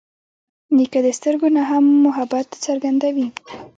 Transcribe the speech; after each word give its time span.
نیکه 0.75 0.99
د 1.05 1.07
سترګو 1.17 1.47
نه 1.55 1.63
هم 1.69 1.85
محبت 2.05 2.47
څرګندوي. 2.65 3.27